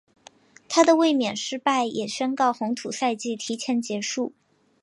[0.67, 4.33] 她的卫冕失败也宣告红土赛季提前结束。